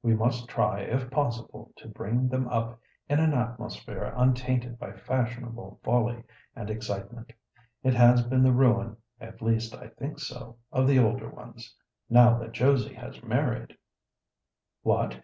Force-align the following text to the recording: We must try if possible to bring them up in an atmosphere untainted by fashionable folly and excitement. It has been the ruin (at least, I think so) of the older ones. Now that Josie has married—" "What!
We 0.00 0.14
must 0.14 0.46
try 0.46 0.82
if 0.82 1.10
possible 1.10 1.72
to 1.78 1.88
bring 1.88 2.28
them 2.28 2.46
up 2.46 2.78
in 3.08 3.18
an 3.18 3.34
atmosphere 3.34 4.12
untainted 4.16 4.78
by 4.78 4.92
fashionable 4.92 5.80
folly 5.82 6.22
and 6.54 6.70
excitement. 6.70 7.32
It 7.82 7.94
has 7.94 8.22
been 8.24 8.44
the 8.44 8.52
ruin 8.52 8.96
(at 9.20 9.42
least, 9.42 9.74
I 9.74 9.88
think 9.88 10.20
so) 10.20 10.54
of 10.70 10.86
the 10.86 11.00
older 11.00 11.28
ones. 11.28 11.74
Now 12.08 12.38
that 12.38 12.52
Josie 12.52 12.94
has 12.94 13.24
married—" 13.24 13.76
"What! 14.84 15.20